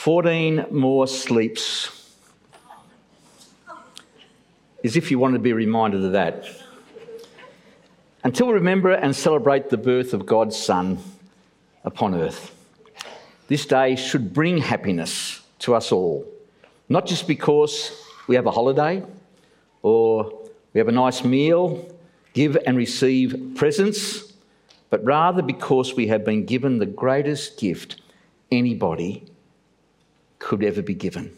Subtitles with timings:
[0.00, 1.90] 14 more sleeps.
[4.82, 6.46] As if you wanted to be reminded of that.
[8.24, 11.00] Until we remember and celebrate the birth of God's Son
[11.84, 12.50] upon earth.
[13.48, 16.26] This day should bring happiness to us all,
[16.88, 19.04] not just because we have a holiday
[19.82, 21.94] or we have a nice meal,
[22.32, 24.32] give and receive presents,
[24.88, 28.00] but rather because we have been given the greatest gift
[28.50, 29.29] anybody
[30.40, 31.36] could ever be given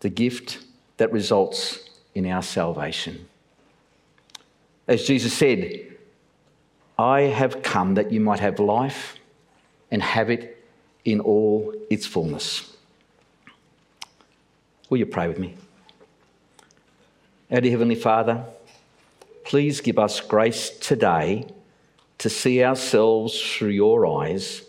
[0.00, 0.60] the gift
[0.96, 3.28] that results in our salvation.
[4.88, 5.96] As Jesus said,
[6.98, 9.16] I have come that you might have life
[9.90, 10.64] and have it
[11.04, 12.76] in all its fullness.
[14.88, 15.54] Will you pray with me?
[17.50, 18.44] Our dear Heavenly Father,
[19.44, 21.46] please give us grace today
[22.18, 24.62] to see ourselves through your eyes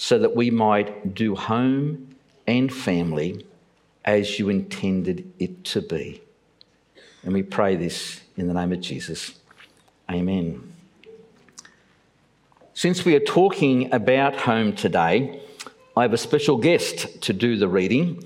[0.00, 2.14] so that we might do home
[2.46, 3.44] and family
[4.04, 6.22] as you intended it to be.
[7.24, 9.34] And we pray this in the name of Jesus.
[10.08, 10.72] Amen.
[12.74, 15.42] Since we are talking about home today,
[15.96, 18.24] I have a special guest to do the reading.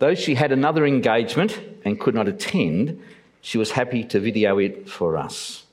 [0.00, 3.00] Though she had another engagement and could not attend,
[3.42, 5.65] she was happy to video it for us.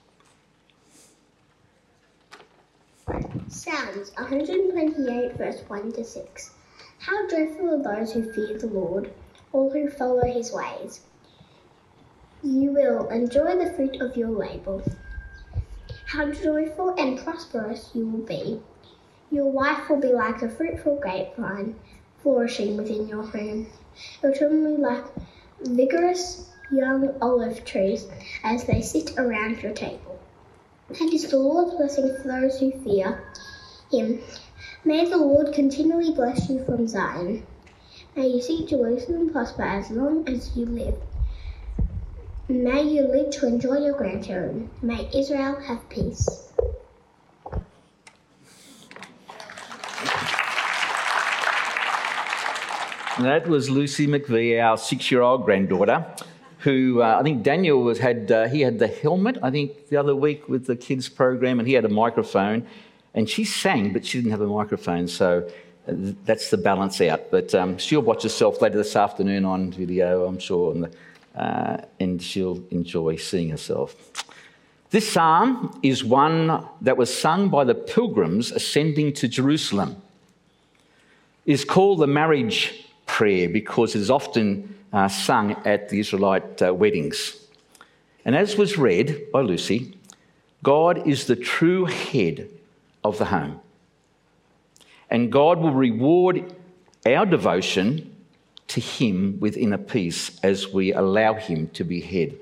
[3.83, 6.51] Psalms 128, verse 1 to 6.
[6.99, 9.11] How joyful are those who fear the Lord,
[9.51, 11.01] all who follow his ways.
[12.41, 14.81] You will enjoy the fruit of your labour.
[16.05, 18.61] How joyful and prosperous you will be.
[19.31, 21.75] Your wife will be like a fruitful grapevine
[22.21, 23.67] flourishing within your home.
[24.21, 25.05] Your children will be like
[25.61, 28.07] vigorous young olive trees
[28.45, 30.21] as they sit around your table.
[30.87, 33.21] That is the Lord's blessing for those who fear
[33.93, 34.19] him.
[34.83, 37.45] May the Lord continually bless you from Zion.
[38.15, 40.95] May you see Jerusalem prosper as long as you live.
[42.49, 44.69] May you live to enjoy your grandchildren.
[44.81, 46.49] May Israel have peace.
[53.19, 56.05] That was Lucy McVie, our six-year-old granddaughter,
[56.59, 58.31] who uh, I think Daniel was had.
[58.31, 59.37] Uh, he had the helmet.
[59.43, 62.67] I think the other week with the kids program, and he had a microphone,
[63.13, 65.47] and she sang, but she didn't have a microphone, so
[65.87, 65.93] uh,
[66.25, 67.29] that's the balance out.
[67.29, 70.95] But um, she'll watch herself later this afternoon on video, I'm sure, and,
[71.35, 73.95] uh, and she'll enjoy seeing herself.
[74.89, 80.01] This psalm is one that was sung by the pilgrims ascending to Jerusalem.
[81.45, 86.61] It is called the marriage prayer because it is often uh, sung at the Israelite
[86.61, 87.47] uh, weddings.
[88.23, 89.97] And as was read by Lucy,
[90.61, 92.47] God is the true head
[93.03, 93.59] of the home.
[95.09, 96.53] And God will reward
[97.05, 98.15] our devotion
[98.67, 102.35] to Him with inner peace as we allow Him to be head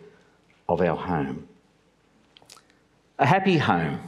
[0.69, 1.47] of our home.
[3.19, 3.99] A happy home.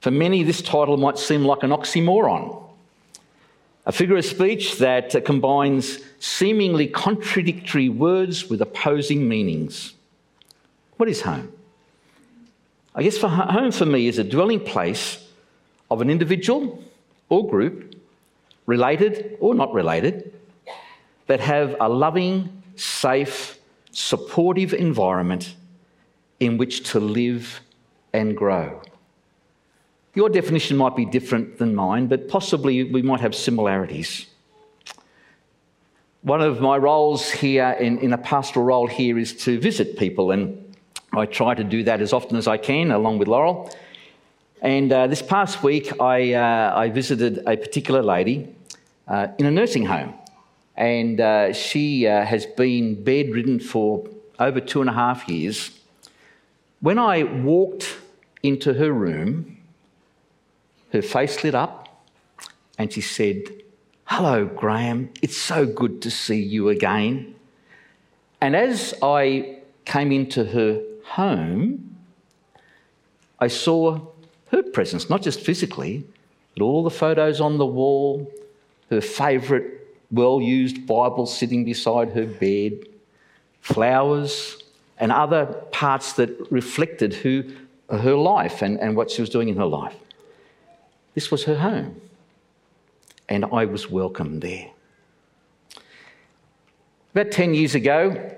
[0.00, 2.62] For many, this title might seem like an oxymoron.
[3.86, 9.94] A figure of speech that combines seemingly contradictory words with opposing meanings.
[10.96, 11.52] What is home?
[12.94, 15.26] I guess for home for me is a dwelling place
[15.90, 16.82] of an individual
[17.28, 17.96] or group,
[18.66, 20.32] related or not related,
[21.26, 23.58] that have a loving, safe,
[23.90, 25.56] supportive environment
[26.38, 27.60] in which to live
[28.12, 28.80] and grow.
[30.14, 34.26] Your definition might be different than mine, but possibly we might have similarities.
[36.22, 40.30] One of my roles here in, in a pastoral role here is to visit people
[40.30, 40.63] and
[41.16, 43.70] I try to do that as often as I can, along with Laurel.
[44.62, 48.48] And uh, this past week, I, uh, I, visited a particular lady
[49.06, 50.14] uh, in a nursing home.
[50.76, 54.08] And uh, she uh, has been bedridden for
[54.38, 55.70] over two and a half years.
[56.80, 57.98] When I walked
[58.42, 59.58] into her room,
[60.92, 62.04] her face lit up
[62.78, 63.42] and she said,
[64.06, 65.10] Hello, Graham.
[65.22, 67.34] It's so good to see you again.
[68.40, 71.96] And as I came into her home,
[73.38, 74.00] I saw
[74.48, 76.04] her presence, not just physically,
[76.56, 78.30] but all the photos on the wall,
[78.90, 79.64] her favourite
[80.10, 82.86] well used Bible sitting beside her bed,
[83.60, 84.62] flowers,
[84.98, 87.44] and other parts that reflected who,
[87.90, 89.96] her life and, and what she was doing in her life.
[91.14, 92.00] This was her home,
[93.28, 94.70] and I was welcome there.
[97.14, 98.36] About 10 years ago,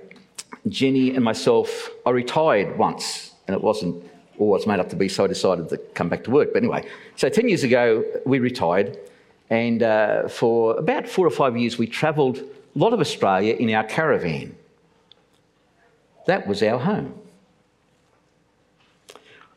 [0.68, 4.04] Jenny and myself, I retired once, and it wasn't
[4.38, 6.52] all made up to be, so I decided to come back to work.
[6.52, 8.98] But anyway, so 10 years ago, we retired,
[9.48, 13.72] And uh, for about four or five years, we travelled a lot of Australia in
[13.72, 14.56] our caravan.
[16.26, 17.14] That was our home.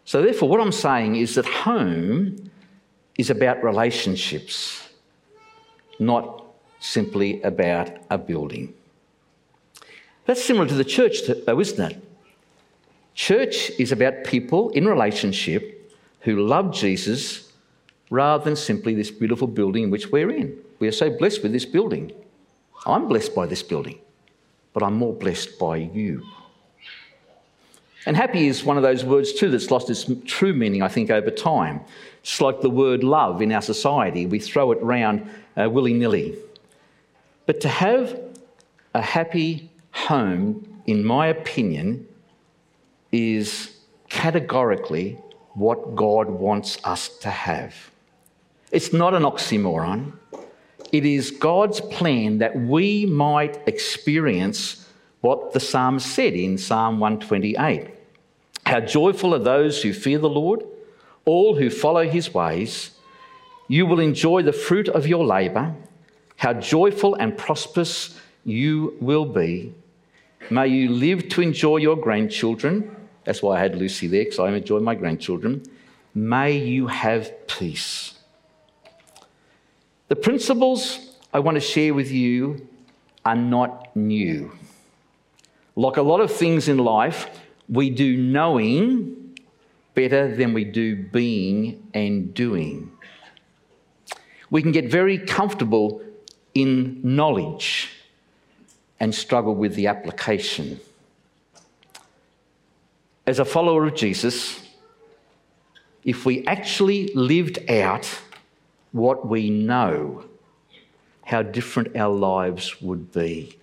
[0.05, 2.51] So, therefore, what I'm saying is that home
[3.17, 4.87] is about relationships,
[5.99, 6.45] not
[6.79, 8.73] simply about a building.
[10.25, 12.03] That's similar to the church, though, isn't it?
[13.15, 17.51] Church is about people in relationship who love Jesus
[18.09, 20.57] rather than simply this beautiful building in which we're in.
[20.79, 22.11] We are so blessed with this building.
[22.85, 23.99] I'm blessed by this building,
[24.73, 26.23] but I'm more blessed by you.
[28.05, 31.09] And happy is one of those words too that's lost its true meaning, I think,
[31.09, 31.81] over time.
[32.21, 34.25] It's like the word love in our society.
[34.25, 36.37] We throw it around uh, willy nilly.
[37.45, 38.19] But to have
[38.93, 42.07] a happy home, in my opinion,
[43.11, 43.77] is
[44.09, 45.19] categorically
[45.53, 47.75] what God wants us to have.
[48.71, 50.13] It's not an oxymoron.
[50.91, 54.87] It is God's plan that we might experience
[55.21, 57.89] what the psalm said in Psalm 128.
[58.65, 60.63] How joyful are those who fear the Lord,
[61.25, 62.91] all who follow his ways.
[63.67, 65.75] You will enjoy the fruit of your labour.
[66.37, 69.73] How joyful and prosperous you will be.
[70.49, 72.95] May you live to enjoy your grandchildren.
[73.23, 75.63] That's why I had Lucy there, because I enjoy my grandchildren.
[76.15, 78.15] May you have peace.
[80.07, 82.67] The principles I want to share with you
[83.23, 84.51] are not new.
[85.75, 87.27] Like a lot of things in life,
[87.67, 89.37] we do knowing
[89.93, 92.91] better than we do being and doing.
[94.49, 96.01] We can get very comfortable
[96.55, 97.98] in knowledge
[98.99, 100.79] and struggle with the application.
[103.25, 104.61] As a follower of Jesus,
[106.03, 108.19] if we actually lived out
[108.91, 110.25] what we know,
[111.25, 113.59] how different our lives would be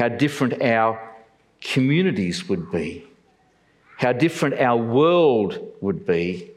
[0.00, 0.98] how different our
[1.60, 3.06] communities would be,
[3.98, 6.50] how different our world would be,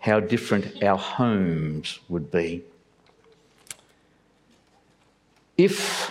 [0.00, 2.62] how different our homes would be.
[5.56, 6.10] If,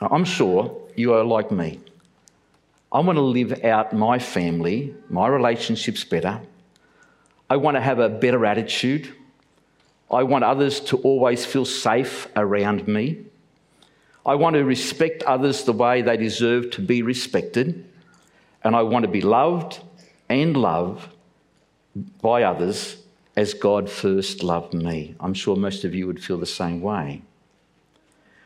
[0.00, 1.80] I'm sure you are like me,
[2.92, 6.40] I want to live out my family, my relationships better.
[7.48, 9.12] I want to have a better attitude.
[10.10, 13.26] I want others to always feel safe around me.
[14.26, 17.84] I want to respect others the way they deserve to be respected,
[18.62, 19.80] and I want to be loved
[20.28, 21.08] and loved
[22.20, 22.96] by others
[23.36, 25.14] as God first loved me.
[25.20, 27.22] I'm sure most of you would feel the same way.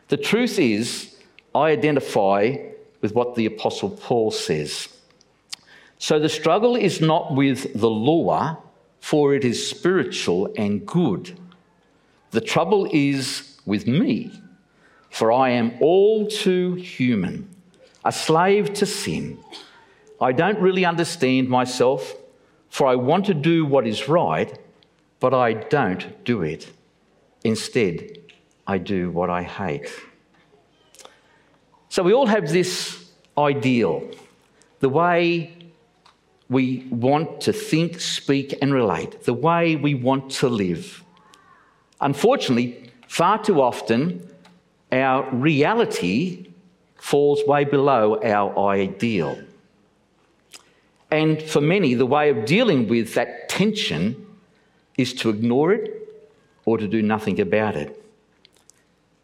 [0.09, 1.14] The truth is,
[1.55, 2.57] I identify
[3.01, 4.89] with what the Apostle Paul says.
[5.99, 8.59] So the struggle is not with the law,
[9.01, 11.39] for it is spiritual and good.
[12.33, 14.33] The trouble is with me
[15.15, 17.49] for I am all too human,
[18.05, 19.39] a slave to sin.
[20.21, 22.17] I don't really understand myself,
[22.69, 24.59] for I want to do what is right,
[25.21, 26.69] but I don't do it.
[27.45, 28.19] Instead,
[28.67, 29.89] I do what I hate.
[31.95, 33.09] So we all have this
[33.39, 34.03] ideal,
[34.81, 35.57] the way
[36.49, 41.05] we want to think, speak, and relate, the way we want to live.
[42.01, 44.29] Unfortunately, far too often,
[44.91, 46.51] our reality
[46.97, 49.39] falls way below our ideal.
[51.13, 54.27] And for many, the way of dealing with that tension
[54.99, 56.09] is to ignore it
[56.65, 58.05] or to do nothing about it.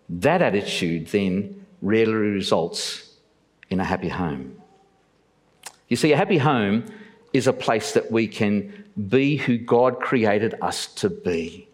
[0.08, 3.14] That attitude then rarely results
[3.68, 4.60] in a happy home.
[5.88, 6.86] You see, a happy home
[7.32, 11.68] is a place that we can be who God created us to be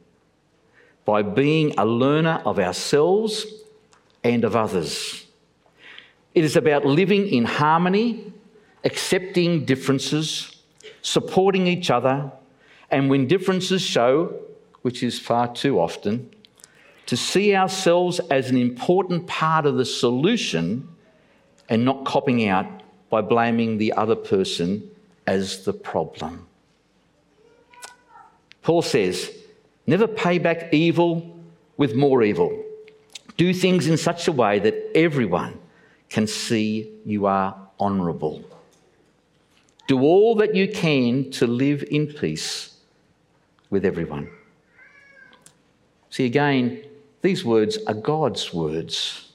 [1.05, 3.47] by being a learner of ourselves
[4.25, 5.27] and of others.
[6.35, 8.33] It is about living in harmony,
[8.85, 10.63] accepting differences,
[11.01, 12.31] supporting each other,
[12.91, 14.39] and when differences show,
[14.83, 16.31] which is far too often,
[17.07, 20.89] to see ourselves as an important part of the solution
[21.69, 22.67] and not copping out
[23.11, 24.91] by blaming the other person
[25.27, 26.47] as the problem.
[28.63, 29.33] Paul says,
[29.87, 31.39] never pay back evil
[31.77, 32.65] with more evil.
[33.37, 35.59] Do things in such a way that everyone
[36.09, 38.45] can see you are honourable.
[39.87, 42.77] Do all that you can to live in peace
[43.71, 44.31] with everyone.
[46.11, 46.83] See, again,
[47.26, 49.33] these words are God's words.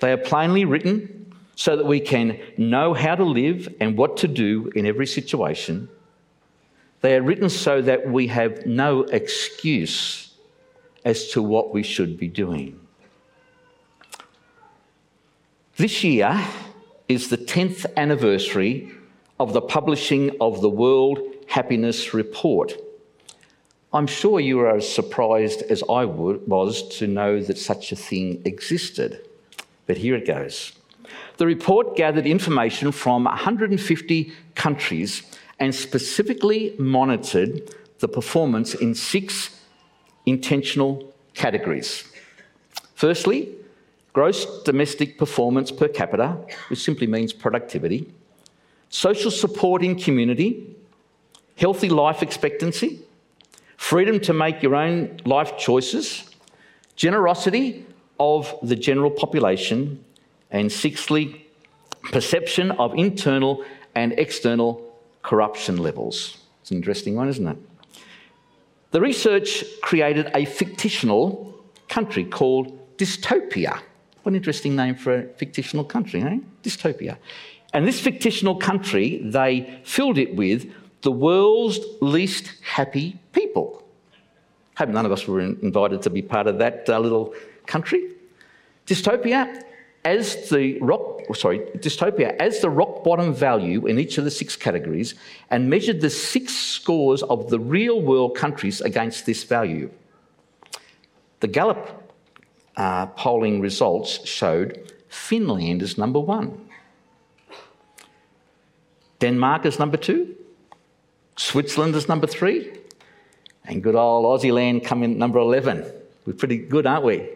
[0.00, 4.28] They are plainly written so that we can know how to live and what to
[4.28, 5.88] do in every situation.
[7.00, 10.32] They are written so that we have no excuse
[11.04, 12.78] as to what we should be doing.
[15.76, 16.40] This year
[17.08, 18.92] is the 10th anniversary
[19.40, 22.74] of the publishing of the World Happiness Report.
[23.96, 28.42] I'm sure you are as surprised as I was to know that such a thing
[28.44, 29.26] existed.
[29.86, 30.72] But here it goes.
[31.38, 35.22] The report gathered information from 150 countries
[35.58, 39.62] and specifically monitored the performance in six
[40.26, 42.04] intentional categories.
[42.96, 43.48] Firstly,
[44.12, 46.36] gross domestic performance per capita,
[46.68, 48.12] which simply means productivity,
[48.90, 50.76] social support in community,
[51.56, 53.05] healthy life expectancy,
[53.76, 56.30] freedom to make your own life choices,
[56.96, 57.84] generosity
[58.18, 60.04] of the general population,
[60.50, 61.46] and sixthly,
[62.12, 63.64] perception of internal
[63.94, 64.82] and external
[65.22, 66.38] corruption levels.
[66.60, 67.58] It's an interesting one, isn't it?
[68.92, 71.54] The research created a fictional
[71.88, 73.80] country called Dystopia.
[74.22, 76.38] What an interesting name for a fictional country, eh?
[76.62, 77.18] Dystopia.
[77.72, 83.82] And this fictional country, they filled it with the world's least happy people.
[84.76, 87.34] Hope none of us were invited to be part of that uh, little
[87.66, 88.12] country.
[88.86, 89.62] Dystopia,
[90.04, 94.54] as the rock, sorry, dystopia as the rock bottom value in each of the six
[94.54, 95.14] categories,
[95.50, 99.90] and measured the six scores of the real world countries against this value.
[101.40, 102.12] The Gallup
[102.76, 106.68] uh, polling results showed Finland is number one,
[109.18, 110.34] Denmark is number two,
[111.36, 112.72] Switzerland is number three,
[113.64, 115.84] and good old Aussie land come in number 11.
[116.24, 117.28] We're pretty good, aren't we?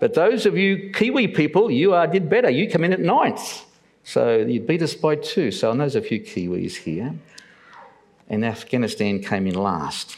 [0.00, 2.50] But those of you Kiwi people, you uh, did better.
[2.50, 3.64] You come in at ninth.
[4.04, 5.50] So you beat us by two.
[5.50, 7.14] So I know there's a few Kiwis here.
[8.28, 10.16] And Afghanistan came in last.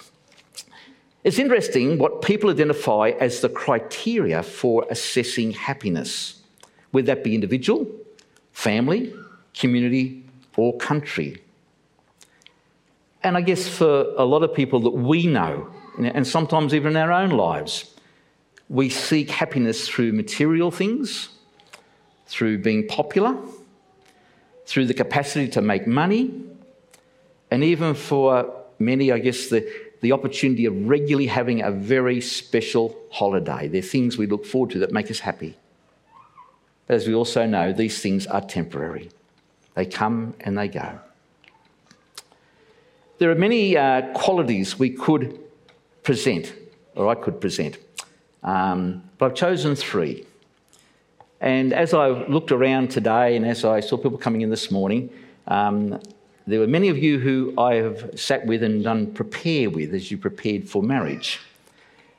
[1.24, 6.40] It's interesting what people identify as the criteria for assessing happiness,
[6.90, 7.86] whether that be individual,
[8.52, 9.14] family,
[9.54, 10.24] community,
[10.56, 11.40] or country.
[13.24, 16.96] And I guess for a lot of people that we know, and sometimes even in
[16.96, 17.94] our own lives,
[18.68, 21.28] we seek happiness through material things,
[22.26, 23.36] through being popular,
[24.66, 26.32] through the capacity to make money,
[27.50, 32.96] and even for many, I guess, the, the opportunity of regularly having a very special
[33.10, 33.68] holiday.
[33.68, 35.56] They're things we look forward to that make us happy.
[36.86, 39.10] But as we also know, these things are temporary,
[39.74, 40.98] they come and they go.
[43.22, 45.38] There are many uh, qualities we could
[46.02, 46.52] present,
[46.96, 47.78] or I could present,
[48.42, 50.26] um, but I've chosen three.
[51.40, 55.08] And as I looked around today and as I saw people coming in this morning,
[55.46, 56.00] um,
[56.48, 60.10] there were many of you who I have sat with and done prepare with as
[60.10, 61.38] you prepared for marriage.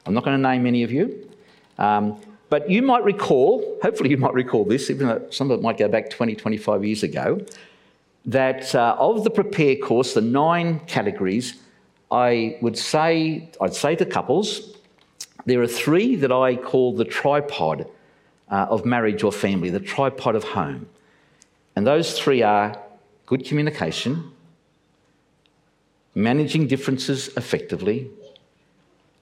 [0.05, 1.29] I'm not going to name any of you,
[1.79, 2.17] um,
[2.49, 5.77] but you might recall, hopefully, you might recall this, even though some of it might
[5.77, 7.45] go back 20, 25 years ago
[8.25, 11.55] that uh, of the prepare course, the nine categories,
[12.11, 14.77] I would say, I'd say to couples,
[15.45, 17.87] there are three that I call the tripod
[18.49, 20.87] uh, of marriage or family, the tripod of home.
[21.75, 22.79] And those three are
[23.25, 24.31] good communication,
[26.15, 28.09] managing differences effectively,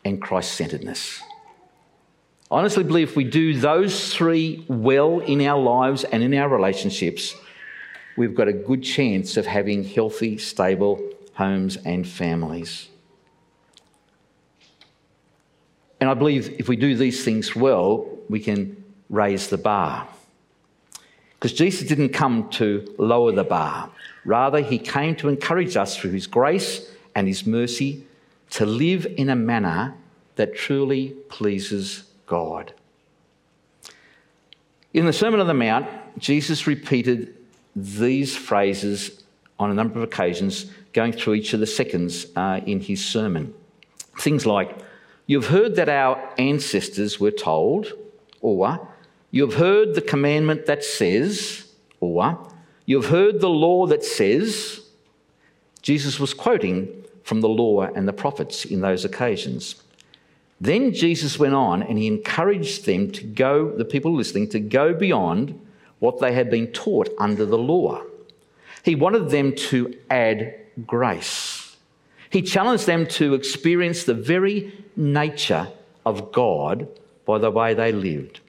[0.03, 1.21] and Christ centeredness.
[2.51, 6.49] I honestly believe if we do those three well in our lives and in our
[6.49, 7.33] relationships,
[8.17, 11.01] we've got a good chance of having healthy, stable
[11.33, 12.89] homes and families.
[15.99, 20.07] And I believe if we do these things well, we can raise the bar.
[21.33, 23.89] Because Jesus didn't come to lower the bar.
[24.25, 28.05] Rather, he came to encourage us through his grace and his mercy
[28.51, 29.95] to live in a manner
[30.35, 32.73] that truly pleases God.
[34.93, 35.87] In the Sermon on the Mount,
[36.17, 37.35] Jesus repeated
[37.75, 39.23] these phrases
[39.59, 43.53] on a number of occasions, going through each of the seconds uh, in his sermon.
[44.19, 44.77] Things like,
[45.27, 47.93] You've heard that our ancestors were told,
[48.41, 48.87] or
[49.29, 51.67] You've heard the commandment that says,
[51.99, 52.37] or
[52.85, 54.81] You've heard the law that says.
[55.81, 59.75] Jesus was quoting from the law and the prophets in those occasions.
[60.59, 64.93] Then Jesus went on and he encouraged them to go, the people listening, to go
[64.93, 65.59] beyond
[66.01, 68.01] what they had been taught under the law.
[68.83, 70.55] He wanted them to add
[70.87, 71.77] grace.
[72.31, 75.67] He challenged them to experience the very nature
[76.03, 76.87] of God
[77.25, 78.39] by the way they lived.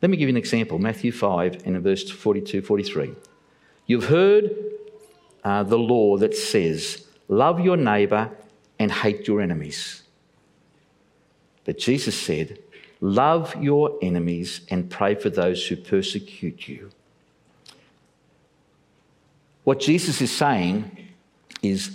[0.00, 3.14] Let me give you an example Matthew 5 and in verse 42 43.
[3.86, 4.56] You've heard
[5.44, 8.30] uh, the law that says, Love your neighbour
[8.78, 10.02] and hate your enemies.
[11.64, 12.58] But Jesus said,
[13.06, 16.90] Love your enemies and pray for those who persecute you.
[19.62, 20.90] What Jesus is saying
[21.62, 21.92] is,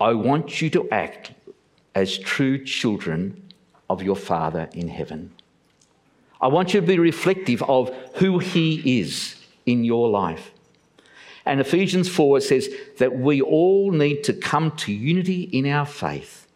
[0.00, 1.32] I want you to act
[1.94, 3.42] as true children
[3.90, 5.30] of your Father in heaven.
[6.40, 9.36] I want you to be reflective of who He is
[9.66, 10.52] in your life.
[11.44, 16.46] And Ephesians 4 says that we all need to come to unity in our faith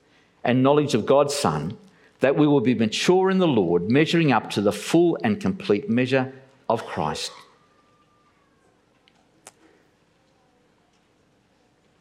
[0.42, 1.76] and knowledge of God's Son,
[2.20, 5.88] that we will be mature in the Lord, measuring up to the full and complete
[5.88, 6.32] measure
[6.68, 7.32] of Christ.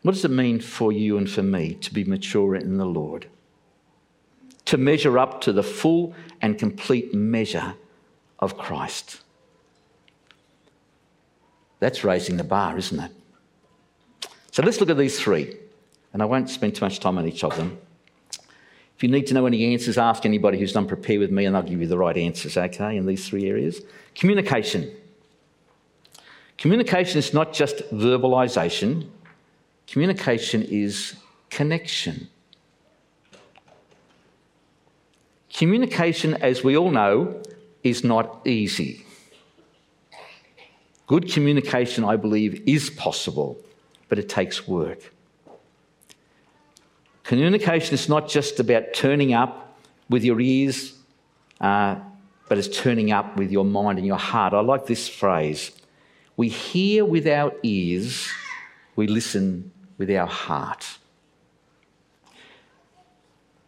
[0.01, 3.27] What does it mean for you and for me to be mature in the Lord?
[4.65, 7.75] To measure up to the full and complete measure
[8.39, 9.21] of Christ.
[11.79, 13.11] That's raising the bar, isn't it?
[14.51, 15.55] So let's look at these three,
[16.11, 17.77] and I won't spend too much time on each of them.
[18.99, 21.55] If you need to know any answers, ask anybody who's done prepare with me, and
[21.55, 23.79] they'll give you the right answers, okay, in these three areas.
[24.13, 24.91] Communication.
[26.57, 29.07] Communication is not just verbalisation,
[29.87, 31.15] communication is
[31.49, 32.27] connection.
[35.53, 37.41] Communication, as we all know,
[37.85, 39.05] is not easy.
[41.07, 43.57] Good communication, I believe, is possible,
[44.09, 45.13] but it takes work.
[47.29, 49.77] Communication is not just about turning up
[50.09, 50.95] with your ears,
[51.61, 51.95] uh,
[52.47, 54.51] but it's turning up with your mind and your heart.
[54.53, 55.71] I like this phrase
[56.37, 58.27] we hear with our ears,
[58.95, 60.97] we listen with our heart.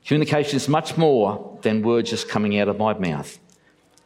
[0.08, 3.38] Communication is much more than words just coming out of my mouth.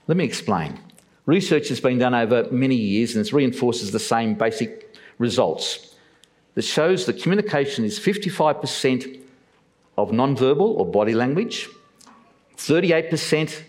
[0.07, 0.77] Let me explain.
[1.25, 5.95] Research has been done over many years and it reinforces the same basic results.
[6.55, 9.21] That shows that communication is 55%
[9.97, 11.69] of non-verbal or body language,
[12.57, 13.63] 38%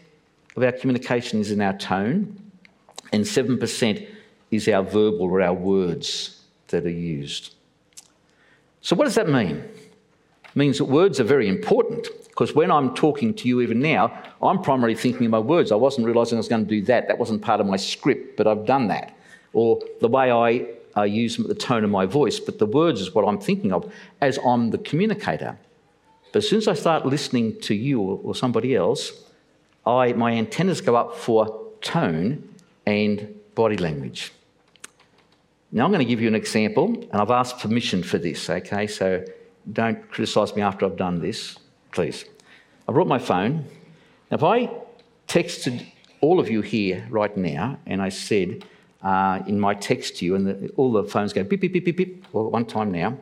[0.57, 2.37] of our communication is in our tone,
[3.13, 4.09] and 7%
[4.51, 7.55] is our verbal or our words that are used.
[8.81, 9.57] So, what does that mean?
[9.57, 12.09] It means that words are very important.
[12.37, 14.13] Because when I'm talking to you even now,
[14.43, 15.73] I'm primarily thinking of my words.
[15.73, 17.09] I wasn't realizing I was going to do that.
[17.09, 19.17] That wasn't part of my script, but I've done that.
[19.55, 23.15] Or the way I, I use the tone of my voice, but the words is
[23.15, 25.59] what I'm thinking of as I'm the communicator.
[26.33, 29.13] But as soon as I start listening to you or, somebody else,
[29.87, 32.49] I, my antennas go up for tone
[32.85, 34.33] and body language.
[35.73, 38.87] Now I'm going to give you an example, and I've asked permission for this, okay?
[38.87, 39.25] So
[39.73, 41.59] don't criticise me after I've done this
[41.97, 42.27] please.
[42.87, 43.65] I brought my phone.
[44.31, 44.71] Now, if I
[45.27, 45.87] texted
[46.21, 48.67] all of you here right now and I said
[49.03, 51.87] uh, in my text to you, and the, all the phones go beep, beep, beep,
[51.87, 53.17] beep, beep, well, one time now,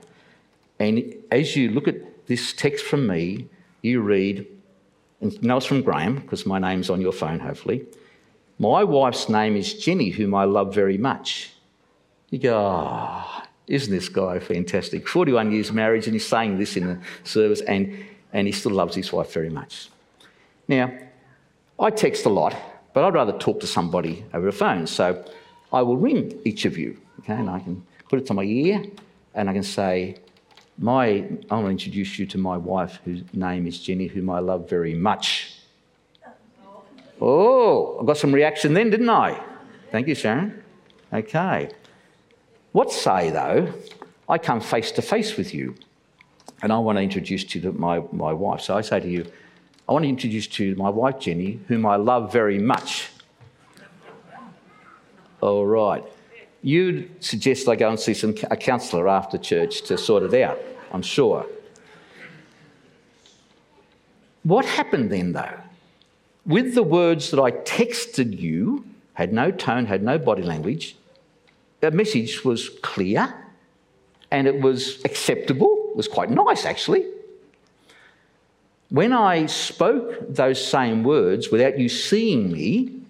[0.80, 1.94] and as you look at
[2.26, 3.48] this text from me,
[3.82, 4.46] you read,
[5.20, 7.86] and know it's from Graham, because my name's on your phone, hopefully.
[8.58, 11.52] My wife's name is Jenny, whom I love very much.
[12.30, 15.08] You go, oh, isn't this guy fantastic?
[15.08, 18.94] 41 years marriage, and he's saying this in the service, and and he still loves
[18.94, 19.88] his wife very much.
[20.68, 20.92] Now,
[21.78, 22.54] I text a lot,
[22.92, 24.86] but I'd rather talk to somebody over the phone.
[24.86, 25.24] So
[25.72, 28.84] I will ring each of you, okay, and I can put it to my ear
[29.34, 30.16] and I can say,
[30.78, 34.40] my, I want to introduce you to my wife, whose name is Jenny, whom I
[34.40, 35.52] love very much.
[37.20, 39.40] Oh, I got some reaction then, didn't I?
[39.92, 40.62] Thank you, Sharon.
[41.12, 41.70] Okay.
[42.72, 43.72] What say, though,
[44.28, 45.76] I come face to face with you
[46.62, 48.62] and I want to introduce you to my, my wife.
[48.62, 49.26] So I say to you,
[49.88, 53.10] I want to introduce to my wife, Jenny, whom I love very much.
[55.40, 56.02] All right.
[56.64, 60.58] You'd suggest I go and see some, a counsellor after church to sort it out,
[60.92, 61.46] I'm sure.
[64.42, 65.60] What happened then, though?
[66.46, 70.96] With the words that I texted you, had no tone, had no body language,
[71.80, 73.32] the message was clear
[74.30, 77.04] and it was acceptable it was quite nice, actually.
[78.88, 83.03] When I spoke those same words without you seeing me,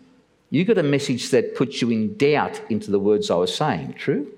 [0.55, 3.95] you got a message that puts you in doubt into the words I was saying,
[3.95, 4.33] true?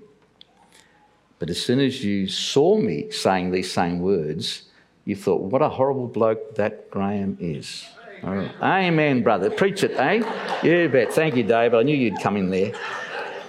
[1.37, 4.63] But as soon as you saw me saying these same words,
[5.05, 7.85] you thought, what a horrible bloke that Graham is.
[8.23, 8.49] Right.
[8.63, 9.51] Amen, brother.
[9.51, 10.23] Preach it, eh?
[10.63, 11.13] You bet.
[11.13, 11.75] Thank you, Dave.
[11.75, 12.73] I knew you'd come in there.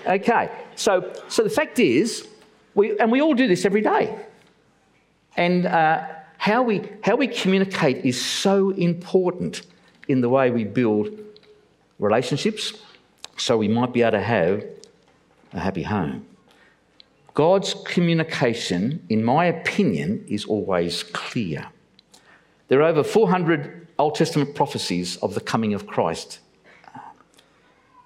[0.06, 2.28] Okay, so, so the fact is,
[2.74, 4.14] we, and we all do this every day.
[5.38, 9.62] And uh, how, we, how we communicate is so important
[10.06, 11.18] in the way we build
[11.98, 12.72] relationships
[13.36, 14.64] so we might be able to have
[15.52, 16.26] a happy home.
[17.34, 21.66] God's communication, in my opinion, is always clear.
[22.66, 26.40] There are over 400 Old Testament prophecies of the coming of Christ.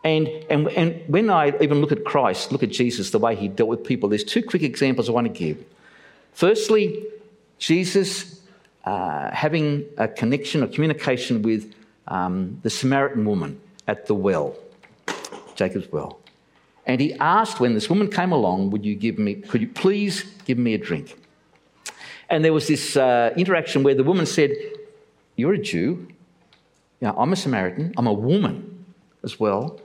[0.04, 3.48] And, and, and when I even look at Christ, look at Jesus, the way he
[3.48, 5.64] dealt with people, there's two quick examples I want to give.
[6.32, 7.04] Firstly,
[7.58, 8.40] Jesus
[8.84, 11.72] uh, having a connection or communication with
[12.08, 14.56] um, the Samaritan woman at the well,
[15.54, 16.20] Jacob's well.
[16.86, 20.24] And he asked when this woman came along, would you give me, could you please
[20.44, 21.16] give me a drink?
[22.28, 24.52] And there was this uh, interaction where the woman said,
[25.36, 26.08] You're a Jew.
[27.00, 27.92] You know, I'm a Samaritan.
[27.96, 28.86] I'm a woman
[29.22, 29.80] as well.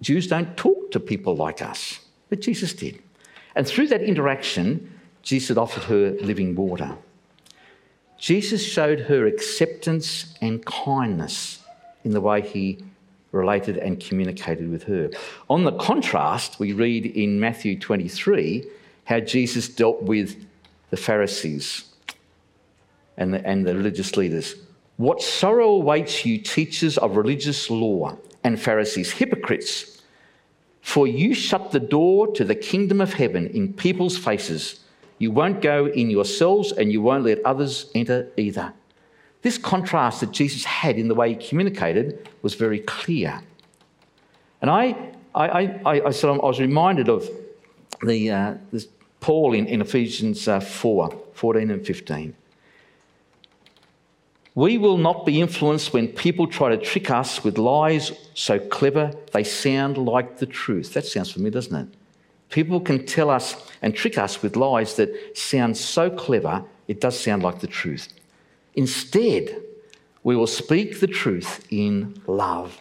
[0.00, 3.02] Jews don't talk to people like us, but Jesus did.
[3.54, 6.96] And through that interaction, Jesus offered her living water.
[8.18, 11.63] Jesus showed her acceptance and kindness
[12.04, 12.78] in the way he
[13.32, 15.10] related and communicated with her.
[15.50, 18.64] On the contrast, we read in Matthew 23
[19.04, 20.46] how Jesus dealt with
[20.90, 21.84] the Pharisees
[23.16, 24.54] and the, and the religious leaders.
[24.96, 30.02] What sorrow awaits you, teachers of religious law and Pharisees, hypocrites!
[30.80, 34.80] For you shut the door to the kingdom of heaven in people's faces.
[35.18, 38.72] You won't go in yourselves and you won't let others enter either.
[39.44, 43.42] This contrast that Jesus had in the way he communicated was very clear.
[44.62, 44.96] And I,
[45.34, 47.28] I, I, I, I was reminded of
[48.02, 48.88] the, uh, this
[49.20, 52.34] Paul in, in Ephesians uh, 4 14 and 15.
[54.54, 59.12] We will not be influenced when people try to trick us with lies so clever
[59.32, 60.94] they sound like the truth.
[60.94, 61.88] That sounds familiar, doesn't it?
[62.48, 67.20] People can tell us and trick us with lies that sound so clever it does
[67.20, 68.08] sound like the truth.
[68.74, 69.62] Instead,
[70.22, 72.78] we will speak the truth in love,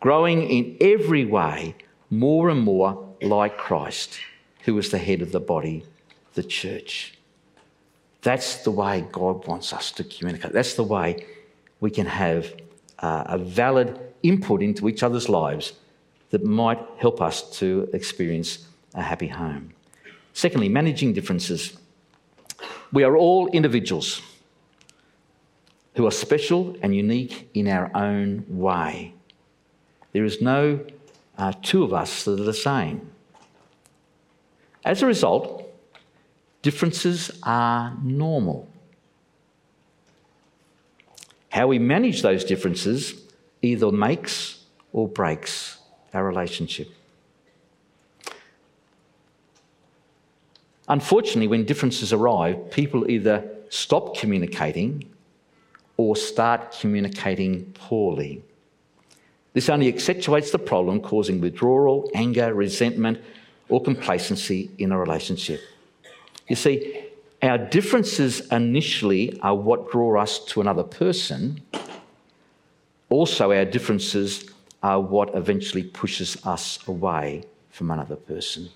[0.00, 1.74] growing in every way
[2.10, 4.18] more and more like Christ,
[4.64, 5.84] who is the head of the body,
[6.34, 7.14] the church.
[8.22, 10.52] That's the way God wants us to communicate.
[10.52, 11.26] That's the way
[11.80, 12.52] we can have
[12.98, 15.72] uh, a valid input into each other's lives
[16.30, 19.72] that might help us to experience a happy home.
[20.32, 21.76] Secondly, managing differences.
[22.92, 24.20] We are all individuals
[25.94, 29.14] who are special and unique in our own way.
[30.12, 30.84] There is no
[31.36, 33.10] uh, two of us that are the same.
[34.84, 35.64] As a result,
[36.62, 38.68] differences are normal.
[41.50, 43.20] How we manage those differences
[43.62, 45.78] either makes or breaks
[46.14, 46.88] our relationship.
[50.88, 55.04] Unfortunately, when differences arrive, people either stop communicating
[55.98, 58.42] or start communicating poorly.
[59.52, 63.20] This only accentuates the problem, causing withdrawal, anger, resentment,
[63.68, 65.60] or complacency in a relationship.
[66.46, 67.04] You see,
[67.42, 71.60] our differences initially are what draw us to another person.
[73.10, 74.48] Also, our differences
[74.82, 78.70] are what eventually pushes us away from another person.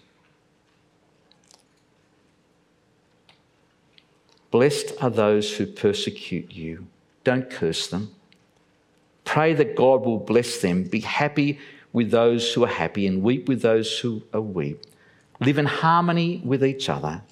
[4.50, 6.86] Blessed are those who persecute you
[7.24, 8.14] don't curse them.
[9.24, 10.84] Pray that God will bless them.
[10.84, 11.58] Be happy
[11.92, 14.82] with those who are happy and weep with those who are weep.
[15.40, 17.22] Live in harmony with each other.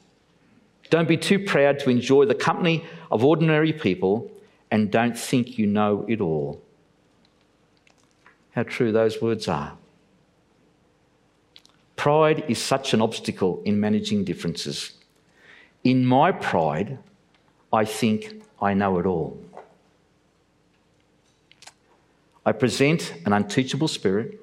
[0.90, 4.30] Don't be too proud to enjoy the company of ordinary people
[4.70, 6.62] and don't think you know it all.
[8.52, 9.76] How true those words are.
[11.96, 14.94] Pride is such an obstacle in managing differences.
[15.84, 16.98] In my pride,
[17.72, 19.38] I think I know it all.
[22.50, 24.40] I present an unteachable spirit,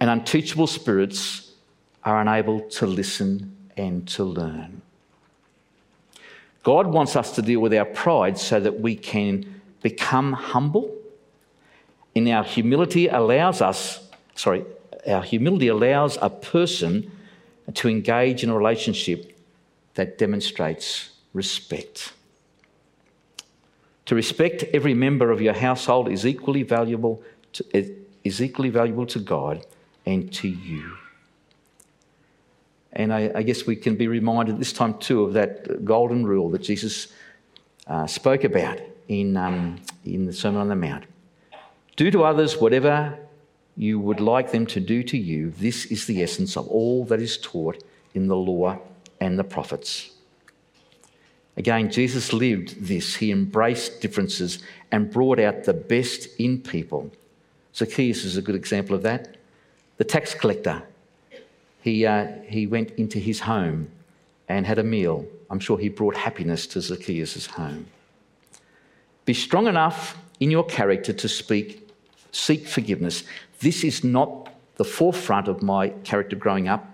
[0.00, 1.52] and unteachable spirits
[2.02, 4.82] are unable to listen and to learn.
[6.64, 10.92] God wants us to deal with our pride so that we can become humble.
[12.16, 14.64] And our humility allows us, sorry,
[15.06, 17.08] our humility allows a person
[17.72, 19.38] to engage in a relationship
[19.94, 22.14] that demonstrates respect.
[24.10, 27.64] To respect every member of your household is equally valuable to,
[28.24, 29.64] is equally valuable to God
[30.04, 30.96] and to you.
[32.92, 36.50] And I, I, guess we can be reminded this time too of that golden rule
[36.50, 37.12] that Jesus
[37.86, 41.04] uh, spoke about in, um, in the Sermon on the Mount.
[41.94, 43.16] Do to others whatever
[43.76, 45.52] you would like them to do to you.
[45.52, 47.80] This is the essence of all that is taught
[48.14, 48.76] in the law
[49.20, 50.10] and the prophets.
[51.56, 53.16] Again, Jesus lived this.
[53.16, 54.60] He embraced differences
[54.90, 57.10] and brought out the best in people.
[57.74, 59.36] Zacchaeus is a good example of that.
[59.98, 60.82] The tax collector,
[61.82, 63.90] he, uh, he went into his home
[64.48, 65.26] and had a meal.
[65.50, 67.86] I'm sure he brought happiness to Zacchaeus' home.
[69.24, 71.88] Be strong enough in your character to speak,
[72.32, 73.24] seek forgiveness.
[73.60, 76.88] This is not the forefront of my character growing up,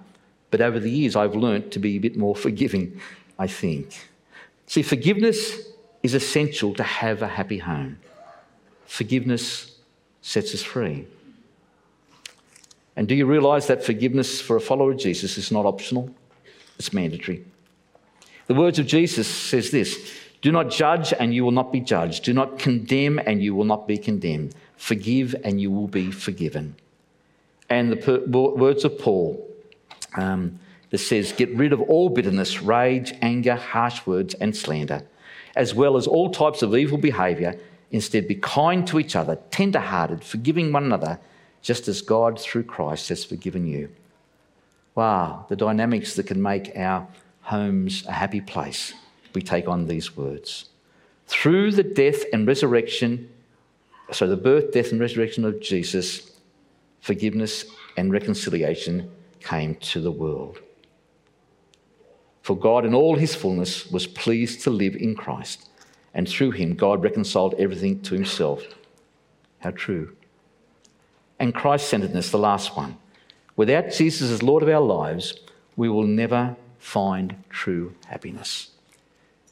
[0.51, 3.01] but over the years I've learnt to be a bit more forgiving,
[3.38, 4.09] I think.
[4.67, 5.69] See, forgiveness
[6.03, 7.99] is essential to have a happy home.
[8.87, 9.77] Forgiveness
[10.23, 11.07] sets us free.
[12.97, 16.11] And do you realise that forgiveness for a follower of Jesus is not optional?
[16.79, 17.45] It's mandatory.
[18.47, 22.25] The words of Jesus says this Do not judge and you will not be judged.
[22.25, 24.55] Do not condemn and you will not be condemned.
[24.77, 26.77] Forgive and you will be forgiven.
[27.69, 29.45] And the per- words of Paul
[30.17, 30.59] um,
[30.90, 35.03] that says, Get rid of all bitterness, rage, anger, harsh words, and slander,
[35.55, 37.59] as well as all types of evil behaviour.
[37.90, 41.18] Instead, be kind to each other, tender hearted, forgiving one another
[41.62, 43.90] just as God, through Christ, has forgiven you.
[44.94, 47.07] Wow, the dynamics that can make our
[47.42, 48.94] homes a happy place.
[49.35, 50.70] We take on these words.
[51.27, 53.29] Through the death and resurrection,
[54.12, 56.31] so the birth, death, and resurrection of Jesus,
[57.01, 57.64] forgiveness
[57.96, 60.61] and reconciliation came to the world.
[62.47, 65.69] For God, in all his fullness, was pleased to live in Christ,
[66.15, 68.63] and through him, God reconciled everything to himself.
[69.59, 70.15] How true
[71.41, 72.99] and Christ centeredness, the last one.
[73.57, 75.41] Without Jesus as Lord of our lives,
[75.75, 78.71] we will never find true happiness.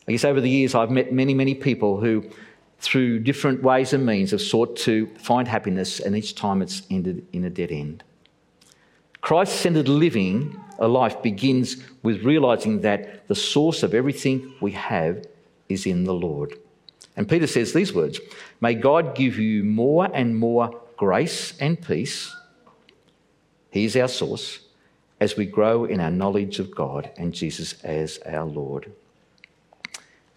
[0.06, 2.30] I guess over the years, I've met many, many people who,
[2.78, 7.26] through different ways and means, have sought to find happiness, and each time it's ended
[7.32, 8.04] in a dead end.
[9.20, 15.26] Christ centered living a life begins with realizing that the source of everything we have
[15.68, 16.58] is in the Lord.
[17.16, 18.20] And Peter says these words
[18.60, 22.34] May God give you more and more grace and peace.
[23.70, 24.60] He is our source
[25.20, 28.92] as we grow in our knowledge of God and Jesus as our Lord.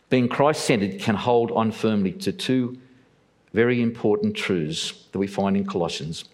[0.10, 2.78] Being Christ centered can hold on firmly to two
[3.54, 6.26] very important truths that we find in Colossians.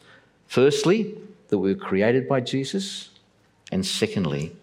[0.48, 1.16] Firstly,
[1.48, 3.10] that we were created by Jesus,
[3.74, 4.56] and secondly,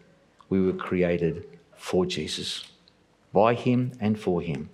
[0.50, 1.44] we were created
[1.76, 2.64] for Jesus,
[3.32, 4.70] by Him and for Him.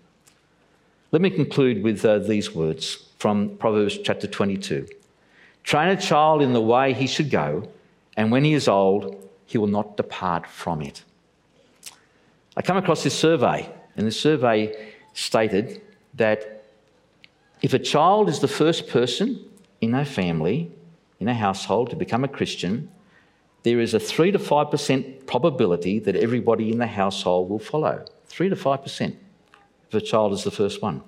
[1.11, 4.88] Let me conclude with uh, these words from Proverbs chapter 22.
[5.62, 7.66] Train a child in the way he should go,
[8.14, 11.03] and when he is old, he will not depart from it.
[12.59, 15.81] I come across this survey, and the survey stated
[16.12, 16.62] that
[17.62, 19.42] if a child is the first person
[19.81, 20.70] in a family,
[21.20, 22.90] in a household, to become a Christian,
[23.66, 28.05] there is a 3 to 5% probability that everybody in the household will follow.
[28.29, 29.16] 3 to 5%
[29.88, 31.02] if a child is the first one.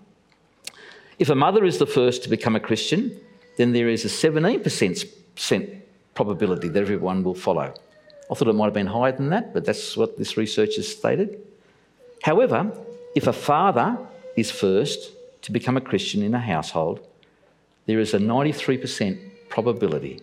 [1.21, 3.16] If a mother is the first to become a Christian,
[3.59, 5.81] then there is a 17%
[6.16, 7.73] probability that everyone will follow.
[8.29, 10.88] I thought it might have been higher than that, but that's what this research has
[10.88, 11.40] stated.
[12.25, 12.73] However,
[13.14, 13.97] if a father
[14.35, 17.07] is first to become a Christian in a household,
[17.87, 20.23] there is a 93% probability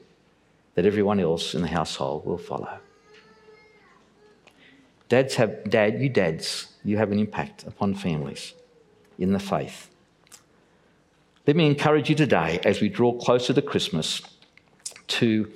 [0.76, 2.78] that everyone else in the household will follow.
[5.10, 8.54] Dads have, dad, you dads, you have an impact upon families
[9.18, 9.90] in the faith.
[11.48, 14.22] Let me encourage you today, as we draw closer to Christmas,
[15.08, 15.52] to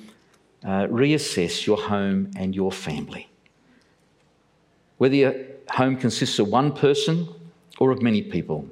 [0.63, 3.29] uh, reassess your home and your family.
[4.97, 5.35] Whether your
[5.71, 7.27] home consists of one person
[7.79, 8.69] or of many people,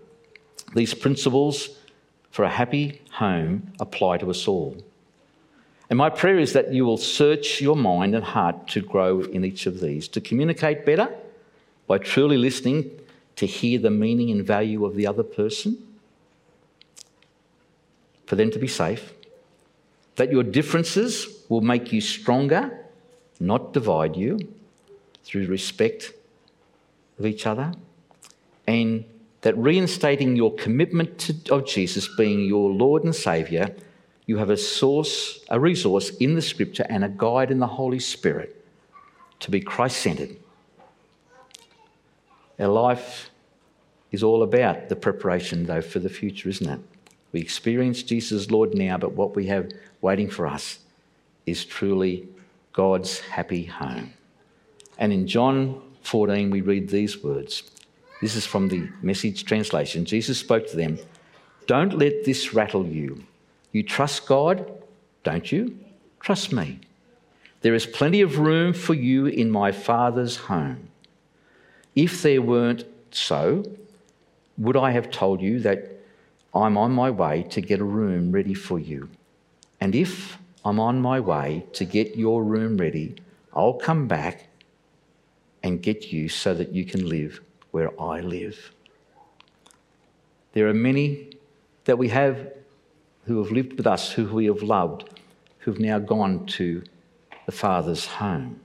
[0.75, 1.69] these principles
[2.29, 4.77] for a happy home apply to us all.
[5.89, 9.45] And my prayer is that you will search your mind and heart to grow in
[9.45, 11.09] each of these, to communicate better
[11.87, 12.91] by truly listening
[13.37, 15.77] to hear the meaning and value of the other person
[18.25, 19.13] for them to be safe,
[20.17, 22.85] that your differences will make you stronger,
[23.39, 24.37] not divide you,
[25.23, 26.13] through respect
[27.19, 27.73] of each other,
[28.65, 29.05] and
[29.41, 33.69] that reinstating your commitment to, of Jesus being your Lord and Saviour,
[34.27, 37.99] you have a source, a resource in the Scripture and a guide in the Holy
[37.99, 38.63] Spirit
[39.39, 40.35] to be Christ centered.
[42.59, 43.29] Our life
[44.11, 46.79] is all about the preparation, though, for the future, isn't it?
[47.31, 50.79] We experience Jesus Lord now, but what we have waiting for us
[51.45, 52.27] is truly
[52.73, 54.13] God's happy home.
[54.97, 57.63] And in John 14, we read these words.
[58.21, 60.03] This is from the message translation.
[60.03, 60.99] Jesus spoke to them
[61.65, 63.23] Don't let this rattle you.
[63.77, 64.71] You trust God,
[65.21, 65.77] don't you?
[66.19, 66.79] Trust me.
[67.61, 70.89] There is plenty of room for you in my Father's home.
[71.95, 73.63] If there weren't so,
[74.57, 75.91] would I have told you that
[76.55, 79.09] I'm on my way to get a room ready for you.
[79.79, 83.13] And if I'm on my way to get your room ready,
[83.53, 84.47] I'll come back
[85.61, 88.71] and get you so that you can live where I live.
[90.53, 91.37] There are many
[91.85, 92.56] that we have
[93.27, 95.09] who have lived with us, who we have loved,
[95.59, 96.81] who've now gone to
[97.45, 98.61] the Father's home.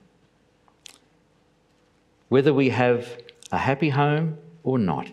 [2.29, 3.19] Whether we have
[3.51, 5.11] a happy home or not,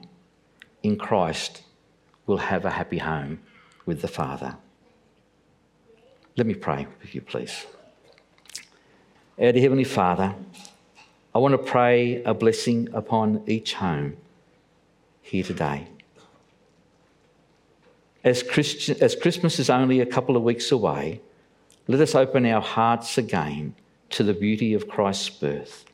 [0.83, 1.63] in Christ,
[2.25, 3.39] we'll have a happy home
[3.85, 4.55] with the Father.
[6.37, 7.65] Let me pray with you, please.
[9.41, 10.35] Our dear Heavenly Father,
[11.33, 14.17] I want to pray a blessing upon each home
[15.21, 15.87] here today.
[18.23, 18.43] As,
[19.01, 21.21] as Christmas is only a couple of weeks away,
[21.87, 23.75] let us open our hearts again
[24.11, 25.85] to the beauty of Christ's birth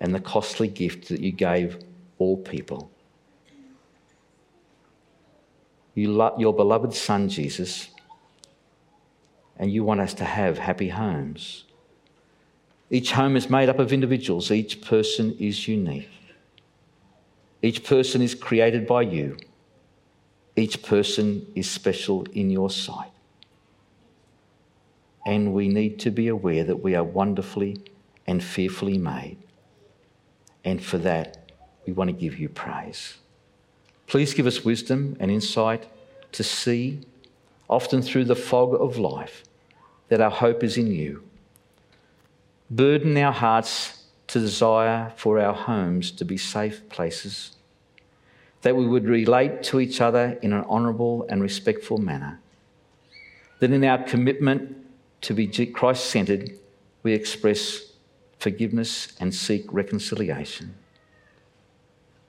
[0.00, 1.78] and the costly gift that you gave
[2.18, 2.90] all people.
[5.94, 7.88] You lo- your beloved Son, Jesus,
[9.56, 11.64] and you want us to have happy homes.
[12.90, 16.10] Each home is made up of individuals, each person is unique.
[17.62, 19.36] Each person is created by you.
[20.56, 23.10] Each person is special in your sight.
[25.26, 27.80] And we need to be aware that we are wonderfully
[28.26, 29.38] and fearfully made.
[30.64, 31.50] And for that,
[31.86, 33.16] we want to give you praise.
[34.06, 35.86] Please give us wisdom and insight
[36.32, 37.00] to see,
[37.68, 39.44] often through the fog of life,
[40.08, 41.22] that our hope is in you.
[42.70, 47.56] Burden our hearts to desire for our homes to be safe places,
[48.64, 52.40] that we would relate to each other in an honourable and respectful manner,
[53.60, 54.74] that in our commitment
[55.20, 56.58] to be Christ centred,
[57.02, 57.92] we express
[58.38, 60.74] forgiveness and seek reconciliation.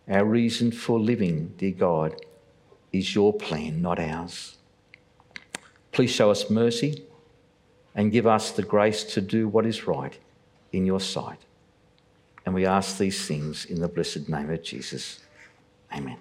[0.10, 2.18] Our reason for living, dear God,
[2.92, 4.58] is your plan, not ours.
[5.94, 7.06] Please show us mercy
[7.96, 10.18] and give us the grace to do what is right
[10.74, 11.40] in your sight.
[12.46, 15.22] And we ask these things in the blessed name of Jesus.
[15.96, 16.18] Amen.